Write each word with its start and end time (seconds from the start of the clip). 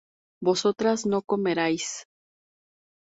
vosotras 0.41 1.05
no 1.05 1.21
comeríais 1.21 1.87